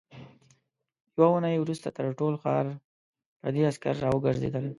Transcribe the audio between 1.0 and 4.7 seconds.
يوه اوونۍ وروسته تر ټول ښار پردي عسکر راوګرځېدل.